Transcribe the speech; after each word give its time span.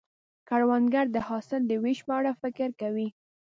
کروندګر 0.47 1.05
د 1.11 1.17
حاصل 1.27 1.61
د 1.67 1.71
ویش 1.83 1.99
په 2.07 2.13
اړه 2.19 2.31
فکر 2.41 2.69
کوي 2.81 3.07